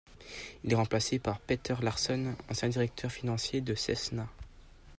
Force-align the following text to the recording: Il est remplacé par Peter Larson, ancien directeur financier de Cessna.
Il 0.63 0.71
est 0.71 0.75
remplacé 0.75 1.19
par 1.19 1.39
Peter 1.39 1.75
Larson, 1.79 2.33
ancien 2.49 2.69
directeur 2.69 3.11
financier 3.11 3.61
de 3.61 3.75
Cessna. 3.75 4.25